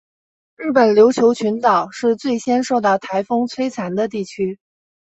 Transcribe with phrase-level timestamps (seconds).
[0.55, 4.57] 日本琉球群岛是最先受到台风摧残的地区。